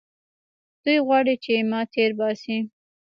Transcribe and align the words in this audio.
دوى 0.83 0.97
غواړي 1.07 1.35
چې 1.43 1.53
ما 1.71 1.81
تېر 1.93 2.11
باسي. 2.19 2.57